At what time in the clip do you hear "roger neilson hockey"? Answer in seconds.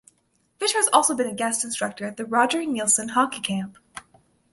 2.25-3.39